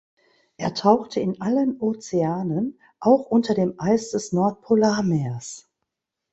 Er 0.57 0.73
tauchte 0.73 1.19
in 1.19 1.39
allen 1.41 1.79
Ozeanen, 1.79 2.79
auch 2.99 3.27
unter 3.27 3.53
dem 3.53 3.75
Eis 3.79 4.09
des 4.09 4.31
Nordpolarmeers. 4.33 5.69